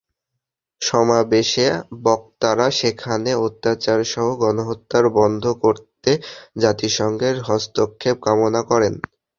[0.81, 1.67] সমাবেশে
[2.03, 6.11] বক্তারা সেখানে অত্যাচারসহ গণহত্যা বন্ধ করতে
[6.57, 8.93] জাতিসংঘের হস্তক্ষেপ কামনা করেন।